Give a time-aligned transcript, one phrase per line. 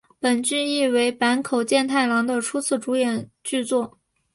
[0.19, 3.99] 本剧亦为坂口健太郎的初次主演剧作。